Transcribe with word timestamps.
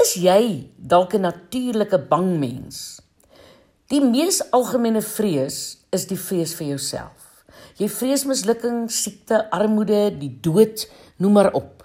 Is 0.00 0.14
jy 0.16 0.70
dalk 0.76 1.12
'n 1.14 1.20
natuurlike 1.20 1.98
bang 2.08 2.38
mens? 2.38 3.00
Die 3.88 4.00
mees 4.00 4.40
algemene 4.50 5.02
vrees 5.02 5.76
is 5.92 6.06
die 6.06 6.16
vrees 6.16 6.54
vir 6.54 6.66
jouself. 6.66 7.44
Jy 7.76 7.88
vrees 7.88 8.24
mislukking, 8.24 8.88
siekte, 8.90 9.50
armoede, 9.50 10.18
die 10.18 10.38
dood, 10.40 10.88
noem 11.16 11.32
maar 11.32 11.52
op. 11.52 11.84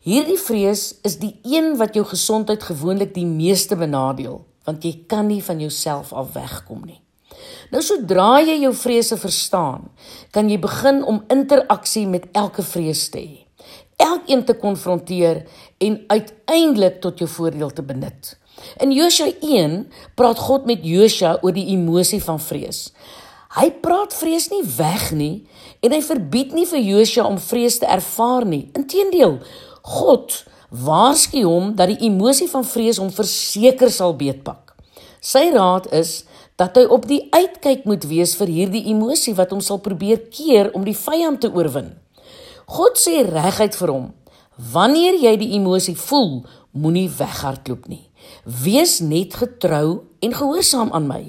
Hierdie 0.00 0.38
vrees 0.38 0.94
is 1.02 1.18
die 1.18 1.38
een 1.42 1.76
wat 1.76 1.94
jou 1.94 2.04
gesondheid 2.04 2.62
gewoonlik 2.62 3.14
die 3.14 3.26
meeste 3.26 3.76
benadeel, 3.76 4.44
want 4.64 4.82
jy 4.82 5.04
kan 5.06 5.26
nie 5.26 5.42
van 5.42 5.60
jouself 5.60 6.12
af 6.12 6.32
wegkom 6.32 6.82
nie. 6.84 7.00
Nou 7.70 7.82
sodra 7.82 8.40
jy 8.40 8.58
jou 8.62 8.74
vrese 8.74 9.16
verstaan, 9.16 9.90
kan 10.30 10.50
jy 10.50 10.58
begin 10.58 11.04
om 11.04 11.24
interaksie 11.28 12.06
met 12.06 12.26
elke 12.32 12.62
vrees 12.62 13.08
te 13.08 13.18
hê. 13.18 13.41
Elkeen 14.02 14.44
te 14.44 14.56
konfronteer 14.58 15.44
en 15.78 15.98
uiteindelik 16.10 17.00
tot 17.00 17.22
jou 17.22 17.28
voordeel 17.30 17.70
te 17.70 17.84
benut. 17.86 18.36
In 18.82 18.92
Josua 18.92 19.30
1 19.40 19.86
praat 20.18 20.38
God 20.38 20.66
met 20.66 20.84
Josua 20.86 21.36
oor 21.42 21.54
die 21.54 21.68
emosie 21.74 22.20
van 22.22 22.40
vrees. 22.40 22.90
Hy 23.52 23.68
praat 23.84 24.14
vrees 24.16 24.48
nie 24.48 24.62
weg 24.78 25.10
nie 25.12 25.44
en 25.84 25.92
hy 25.92 26.00
verbied 26.04 26.54
nie 26.56 26.66
vir 26.68 26.80
Josua 26.80 27.26
om 27.28 27.38
vrees 27.40 27.78
te 27.82 27.88
ervaar 27.90 28.46
nie. 28.48 28.64
Inteendeel, 28.78 29.38
God 29.82 30.42
waarsku 30.72 31.42
hom 31.44 31.74
dat 31.76 31.92
die 31.92 32.08
emosie 32.08 32.48
van 32.48 32.64
vrees 32.64 33.00
hom 33.02 33.12
verseker 33.12 33.92
sal 33.92 34.16
beetpak. 34.16 34.72
Sy 35.20 35.50
raad 35.54 35.90
is 35.94 36.22
dat 36.60 36.76
hy 36.76 36.86
op 36.90 37.04
die 37.08 37.26
uitkyk 37.32 37.84
moet 37.88 38.06
wees 38.08 38.34
vir 38.38 38.50
hierdie 38.50 38.86
emosie 38.92 39.34
wat 39.38 39.52
hom 39.52 39.60
sal 39.64 39.82
probeer 39.84 40.24
keer 40.32 40.72
om 40.76 40.86
die 40.86 40.96
vyand 40.96 41.42
te 41.44 41.52
oorwin. 41.52 41.92
God 42.72 42.96
sê 42.96 43.20
reguit 43.26 43.74
vir 43.76 43.90
hom: 43.92 44.06
"Wanneer 44.72 45.18
jy 45.20 45.36
die 45.36 45.52
emosie 45.58 45.96
voel, 45.96 46.44
moenie 46.72 47.10
weghardloop 47.18 47.88
nie. 47.88 48.08
Wees 48.44 49.00
net 49.00 49.34
getrou 49.34 50.04
en 50.22 50.32
gehoorsaam 50.32 50.92
aan 50.92 51.06
my. 51.06 51.22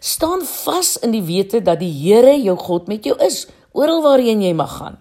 Staan 0.00 0.42
vas 0.42 0.96
in 0.96 1.12
die 1.14 1.22
wete 1.22 1.60
dat 1.62 1.78
die 1.78 1.92
Here 1.92 2.34
jou 2.42 2.56
God 2.56 2.88
met 2.88 3.04
jou 3.04 3.14
is 3.20 3.46
oral 3.72 4.02
waarheen 4.02 4.42
jy 4.42 4.54
mag 4.54 4.78
gaan." 4.78 4.98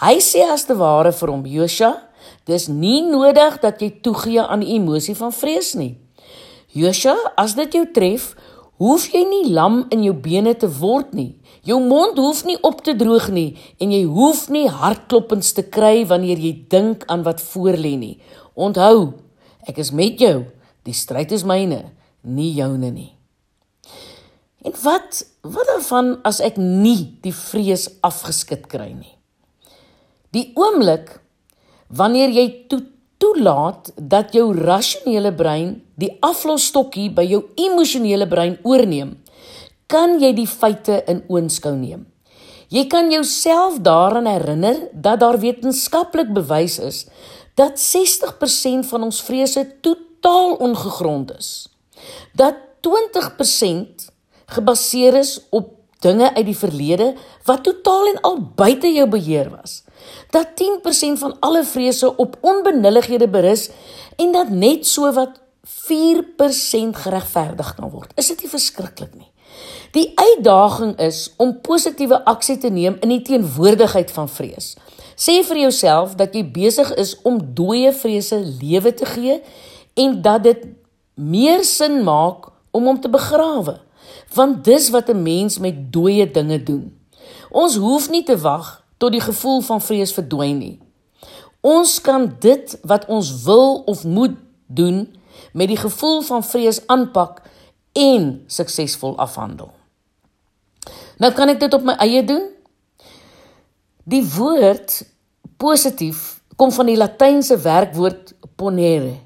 Hy 0.00 0.20
sê 0.20 0.44
as 0.52 0.64
te 0.64 0.76
ware 0.76 1.12
vir 1.12 1.30
hom: 1.30 1.46
"Josua, 1.46 2.02
dis 2.44 2.68
nie 2.68 3.02
nodig 3.02 3.60
dat 3.60 3.80
jy 3.80 3.90
toegee 4.02 4.42
aan 4.42 4.60
die 4.60 4.74
emosie 4.78 5.16
van 5.16 5.32
vrees 5.32 5.74
nie." 5.74 5.98
Josua, 6.72 7.16
as 7.36 7.54
dit 7.54 7.72
jou 7.72 7.86
tref, 7.92 8.36
hoef 8.82 9.08
jy 9.12 9.22
nie 9.24 9.52
lam 9.52 9.84
in 9.94 10.04
jou 10.04 10.14
bene 10.14 10.54
te 10.54 10.68
word 10.68 11.14
nie. 11.16 11.34
Jou 11.66 11.80
mond 11.82 12.18
hoef 12.20 12.44
nie 12.46 12.58
op 12.62 12.82
te 12.86 12.94
droog 12.98 13.30
nie 13.34 13.56
en 13.82 13.92
jy 13.94 14.04
hoef 14.04 14.46
nie 14.52 14.68
hartklopings 14.70 15.54
te 15.56 15.64
kry 15.66 16.04
wanneer 16.08 16.38
jy 16.38 16.52
dink 16.70 17.06
aan 17.10 17.24
wat 17.26 17.42
voorlê 17.42 17.96
nie. 17.98 18.16
Onthou, 18.54 19.16
ek 19.66 19.80
is 19.82 19.92
met 19.92 20.20
jou. 20.20 20.46
Die 20.86 20.94
stryd 20.94 21.32
is 21.34 21.44
myne, 21.46 21.90
nie 22.22 22.52
joune 22.54 22.92
nie. 22.92 23.12
En 24.66 24.74
wat 24.82 25.24
wat 25.46 25.68
daarvan 25.70 26.16
as 26.26 26.40
ek 26.42 26.56
nie 26.58 27.18
die 27.22 27.34
vrees 27.34 27.86
afgeskit 28.06 28.66
kry 28.70 28.90
nie? 28.90 29.14
Die 30.34 30.50
oomblik 30.58 31.20
wanneer 31.86 32.34
jy 32.34 32.48
toet 32.70 32.92
toelaat 33.22 33.92
dat 33.96 34.34
jou 34.36 34.50
rasionele 34.52 35.32
brein 35.32 35.78
die 36.00 36.12
aflosstokkie 36.24 37.08
by 37.16 37.24
jou 37.26 37.42
emosionele 37.60 38.28
brein 38.28 38.58
oorneem, 38.64 39.16
kan 39.86 40.18
jy 40.20 40.32
die 40.36 40.48
feite 40.50 41.00
in 41.10 41.22
oënskou 41.32 41.74
neem. 41.76 42.06
Jy 42.72 42.86
kan 42.90 43.12
jouself 43.12 43.78
daaraan 43.86 44.26
herinner 44.26 44.88
dat 44.92 45.20
daar 45.22 45.38
wetenskaplik 45.38 46.32
bewys 46.34 46.80
is 46.82 47.04
dat 47.56 47.78
60% 47.80 48.88
van 48.90 49.06
ons 49.06 49.22
vrese 49.22 49.62
totaal 49.80 50.58
ongegrond 50.60 51.30
is. 51.38 51.68
Dat 52.34 52.58
20% 52.84 54.10
gebaseer 54.46 55.14
is 55.22 55.38
op 55.50 55.72
dinge 56.04 56.34
uit 56.34 56.46
die 56.46 56.58
verlede 56.58 57.14
wat 57.46 57.64
totaal 57.64 58.10
en 58.12 58.20
al 58.20 58.40
buite 58.58 58.90
jou 58.92 59.08
beheer 59.08 59.48
was 59.50 59.86
dat 60.30 60.46
10% 60.46 61.18
van 61.18 61.36
alle 61.40 61.64
vrese 61.64 62.16
op 62.16 62.36
onbenullighede 62.40 63.28
berus 63.28 63.70
en 64.16 64.32
dat 64.32 64.48
net 64.48 64.86
so 64.86 65.12
wat 65.12 65.40
4% 65.66 66.96
geregverdig 67.02 67.74
kan 67.74 67.90
word. 67.90 68.12
Is 68.14 68.28
dit 68.28 68.42
nie 68.42 68.50
verskriklik 68.50 69.14
nie? 69.14 69.30
Die 69.96 70.12
uitdaging 70.14 70.96
is 71.00 71.30
om 71.40 71.54
positiewe 71.64 72.18
aksie 72.28 72.58
te 72.60 72.68
neem 72.70 72.98
in 73.00 73.14
die 73.14 73.22
teenwoordigheid 73.24 74.10
van 74.12 74.28
vrees. 74.28 74.74
Sê 75.16 75.40
vir 75.48 75.62
jouself 75.64 76.14
dat 76.20 76.34
jy 76.36 76.44
besig 76.44 76.90
is 77.00 77.14
om 77.24 77.40
dooie 77.56 77.92
vrese 77.96 78.38
lewe 78.60 78.92
te 78.94 79.08
gee 79.08 79.40
en 79.96 80.20
dat 80.22 80.44
dit 80.44 80.66
meer 81.16 81.64
sin 81.64 82.02
maak 82.04 82.50
om 82.76 82.84
hom 82.90 83.00
te 83.00 83.08
begrawe. 83.08 83.78
Want 84.36 84.64
dis 84.64 84.90
wat 84.92 85.08
'n 85.08 85.22
mens 85.22 85.58
met 85.58 85.92
dooie 85.92 86.30
dinge 86.30 86.62
doen. 86.62 86.92
Ons 87.50 87.76
hoef 87.76 88.10
nie 88.10 88.22
te 88.22 88.36
wag 88.36 88.84
tot 88.98 89.12
die 89.12 89.20
gevoel 89.20 89.60
van 89.60 89.80
vrees 89.80 90.12
verdwyn 90.12 90.58
nie. 90.58 90.78
Ons 91.60 92.00
kan 92.00 92.36
dit 92.40 92.78
wat 92.82 93.06
ons 93.06 93.42
wil 93.42 93.82
of 93.86 94.04
moet 94.04 94.36
doen 94.66 95.08
met 95.52 95.68
die 95.68 95.80
gevoel 95.80 96.20
van 96.22 96.44
vrees 96.44 96.82
aanpak 96.86 97.42
en 97.92 98.44
suksesvol 98.46 99.16
afhandel. 99.16 99.70
Nou 101.18 101.32
kan 101.32 101.48
ek 101.48 101.60
dit 101.60 101.74
op 101.74 101.84
my 101.86 101.96
eie 102.04 102.24
doen? 102.24 102.44
Die 104.04 104.22
woord 104.36 105.00
positief 105.56 106.40
kom 106.56 106.72
van 106.72 106.90
die 106.90 106.98
latynse 107.00 107.56
werkwoord 107.60 108.34
ponere 108.56 109.16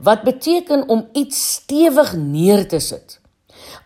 wat 0.00 0.22
beteken 0.24 0.86
om 0.88 1.08
iets 1.12 1.40
stewig 1.52 2.14
neer 2.16 2.66
te 2.68 2.78
sit. 2.80 3.18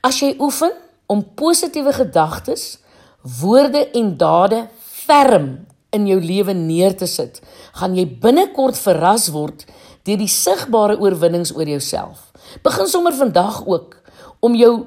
As 0.03 0.21
jy 0.23 0.35
oefen 0.39 0.71
om 1.11 1.25
positiewe 1.35 1.93
gedagtes, 1.93 2.79
woorde 3.41 3.87
en 3.99 4.12
dade 4.21 4.61
ferm 4.79 5.67
in 5.95 6.06
jou 6.06 6.21
lewe 6.21 6.55
neer 6.55 6.95
te 6.99 7.06
sit, 7.11 7.41
gaan 7.79 7.97
jy 7.99 8.06
binnekort 8.21 8.79
verras 8.79 9.29
word 9.35 9.67
deur 10.04 10.20
die 10.20 10.31
sigbare 10.31 10.98
oorwinnings 11.00 11.54
oor 11.56 11.69
jouself. 11.69 12.31
Begin 12.62 12.87
sommer 12.87 13.15
vandag 13.16 13.62
ook 13.66 13.97
om 14.44 14.54
jou 14.54 14.87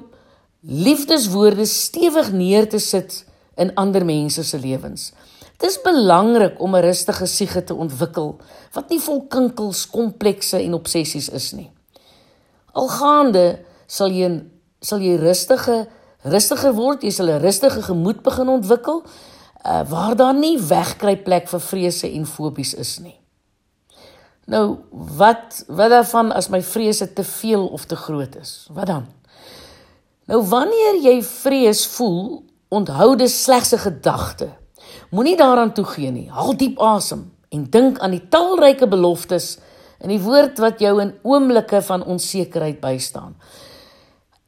liefdeswoorde 0.60 1.66
stewig 1.66 2.32
neer 2.32 2.68
te 2.68 2.78
sit 2.78 3.24
in 3.58 3.74
ander 3.74 4.04
mense 4.04 4.44
se 4.44 4.58
lewens. 4.58 5.12
Dit 5.58 5.70
is 5.70 5.80
belangrik 5.82 6.60
om 6.62 6.76
'n 6.76 6.82
rustige 6.82 7.26
siege 7.26 7.64
te 7.64 7.74
ontwikkel 7.74 8.36
wat 8.72 8.88
nie 8.88 9.00
vol 9.00 9.26
kinkels, 9.26 9.90
komplekse 9.90 10.62
en 10.62 10.74
obsessies 10.74 11.28
is 11.28 11.52
nie. 11.52 11.70
Algaande 12.72 13.58
sal 13.86 14.10
jy 14.10 14.42
sal 14.80 15.00
jy 15.00 15.16
rustige 15.16 15.88
rustiger 16.22 16.74
word, 16.74 17.02
jy 17.02 17.10
sal 17.10 17.26
'n 17.26 17.40
rustige 17.40 17.82
gemoed 17.82 18.22
begin 18.22 18.48
ontwikkel 18.48 19.02
uh, 19.66 19.90
waar 19.90 20.16
daar 20.16 20.34
nie 20.34 20.58
wegkruipplek 20.58 21.48
vir 21.48 21.60
vrese 21.60 22.12
en 22.12 22.26
fobies 22.26 22.74
is 22.74 22.98
nie. 22.98 23.18
Nou, 24.48 24.78
wat 24.90 25.62
wat 25.68 25.90
daarvan 25.92 26.32
as 26.32 26.48
my 26.48 26.62
vrese 26.64 27.12
te 27.12 27.24
veel 27.24 27.66
of 27.66 27.84
te 27.84 27.96
groot 27.96 28.36
is? 28.40 28.68
Wat 28.72 28.86
dan? 28.88 29.06
Nou 30.28 30.40
wanneer 30.48 31.00
jy 31.04 31.18
vrees 31.24 31.86
voel, 31.96 32.44
onthou 32.68 33.16
dit 33.16 33.30
slegs 33.30 33.74
'n 33.74 33.78
gedagte. 33.78 34.48
Moenie 35.10 35.36
daaraan 35.36 35.72
toegee 35.72 36.10
nie. 36.10 36.30
Haal 36.30 36.56
diep 36.56 36.78
asem 36.78 37.32
en 37.48 37.70
dink 37.70 37.98
aan 37.98 38.10
die 38.10 38.28
talryke 38.28 38.88
beloftes 38.88 39.58
in 40.00 40.08
die 40.08 40.20
woord 40.20 40.58
wat 40.58 40.80
jou 40.80 41.00
in 41.00 41.14
oomblikke 41.22 41.82
van 41.82 42.04
onsekerheid 42.04 42.80
bystaan. 42.80 43.36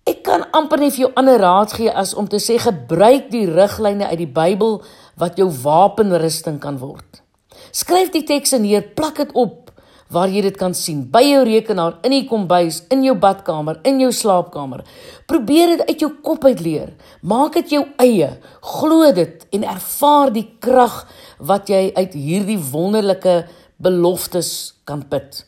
Ek 0.06 0.22
kan 0.22 0.50
amper 0.50 0.78
nie 0.78 0.90
vir 0.90 0.98
jou 0.98 1.12
ander 1.14 1.38
raad 1.38 1.72
gee 1.72 1.92
as 1.92 2.14
om 2.14 2.28
te 2.28 2.36
sê 2.36 2.58
gebruik 2.58 3.30
die 3.30 3.46
riglyne 3.46 4.06
uit 4.06 4.18
die 4.18 4.32
Bybel 4.32 4.82
wat 5.16 5.36
jou 5.36 5.50
wapenrusting 5.62 6.58
kan 6.58 6.78
word. 6.78 7.22
Skryf 7.70 8.10
die 8.10 8.24
tekste 8.24 8.58
neer, 8.58 8.82
plak 8.82 9.16
dit 9.16 9.32
op 9.32 9.69
waar 10.10 10.30
jy 10.30 10.42
dit 10.42 10.56
kan 10.58 10.74
sien, 10.74 11.04
by 11.10 11.22
jou 11.22 11.44
rekenaar, 11.46 11.98
in 12.06 12.14
die 12.14 12.24
kombuis, 12.28 12.82
in 12.90 13.04
jou 13.06 13.14
badkamer, 13.18 13.78
in 13.86 14.00
jou 14.02 14.10
slaapkamer. 14.14 14.82
Probeer 15.30 15.76
dit 15.76 15.84
uit 15.88 16.02
jou 16.02 16.10
kop 16.24 16.44
uit 16.48 16.62
leer. 16.64 16.92
Maak 17.22 17.60
dit 17.60 17.76
jou 17.76 17.84
eie. 18.02 18.32
Glo 18.60 19.12
dit 19.14 19.46
en 19.54 19.66
ervaar 19.76 20.34
die 20.34 20.46
krag 20.58 21.04
wat 21.38 21.70
jy 21.70 21.88
uit 21.94 22.16
hierdie 22.18 22.58
wonderlike 22.72 23.44
beloftes 23.80 24.80
kan 24.84 25.06
put. 25.08 25.44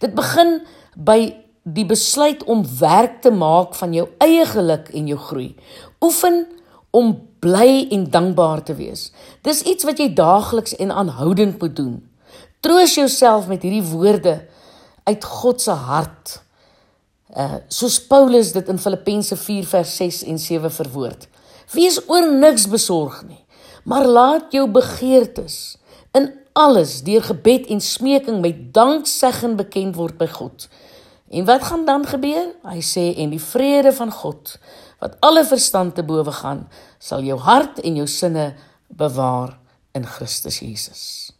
Dit 0.00 0.16
begin 0.16 0.60
by 0.96 1.20
die 1.66 1.86
besluit 1.86 2.44
om 2.46 2.64
werk 2.78 3.20
te 3.22 3.32
maak 3.34 3.74
van 3.74 3.94
jou 3.94 4.06
eie 4.22 4.46
geluk 4.46 4.88
en 4.94 5.08
jou 5.10 5.18
groei. 5.18 5.50
Oefen 6.00 6.44
om 6.96 7.16
bly 7.44 7.86
en 7.92 8.06
dankbaar 8.10 8.62
te 8.64 8.76
wees. 8.78 9.10
Dis 9.42 9.64
iets 9.66 9.84
wat 9.84 10.00
jy 10.00 10.12
daagliks 10.14 10.76
en 10.80 10.94
aanhoudend 10.94 11.60
moet 11.60 11.76
doen. 11.76 11.96
Troos 12.66 12.96
jouself 12.98 13.46
met 13.46 13.62
hierdie 13.62 13.84
woorde 13.86 14.40
uit 15.06 15.24
God 15.24 15.62
se 15.62 15.70
hart. 15.70 16.40
Uh 17.30 17.60
soos 17.70 18.00
Paulus 18.10 18.50
dit 18.56 18.68
in 18.72 18.80
Filippense 18.82 19.36
4 19.38 19.68
vers 19.70 19.92
6 20.00 20.22
en 20.32 20.38
7 20.42 20.72
verwoord. 20.80 21.28
Wees 21.74 22.00
oor 22.10 22.26
niks 22.32 22.66
besorg 22.70 23.20
nie, 23.28 23.42
maar 23.84 24.06
laat 24.06 24.54
jou 24.54 24.64
begeertes 24.70 25.76
in 26.14 26.32
alles 26.58 27.02
deur 27.06 27.22
gebed 27.22 27.68
en 27.70 27.82
smeking 27.82 28.40
met 28.42 28.72
danksegging 28.74 29.54
bekend 29.60 29.94
word 29.94 30.18
by 30.18 30.26
God. 30.26 30.66
En 31.30 31.46
wat 31.46 31.62
gaan 31.70 31.84
dan 31.86 32.06
gebeur? 32.06 32.50
Hy 32.66 32.82
sê 32.82 33.12
en 33.22 33.34
die 33.34 33.42
vrede 33.42 33.92
van 33.94 34.10
God 34.10 34.56
wat 34.98 35.18
alle 35.20 35.44
verstand 35.44 35.94
te 35.94 36.02
bowe 36.06 36.32
gaan, 36.32 36.64
sal 36.98 37.22
jou 37.26 37.36
hart 37.38 37.82
en 37.84 37.98
jou 38.00 38.08
sinne 38.08 38.54
bewaar 38.88 39.58
in 39.94 40.06
Christus 40.08 40.62
Jesus. 40.64 41.35